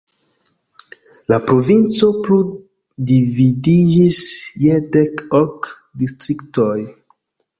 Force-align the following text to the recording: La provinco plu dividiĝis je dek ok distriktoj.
La 1.31 1.37
provinco 1.49 2.07
plu 2.27 2.37
dividiĝis 3.11 4.23
je 4.63 4.81
dek 4.97 5.21
ok 5.43 5.69
distriktoj. 6.05 6.75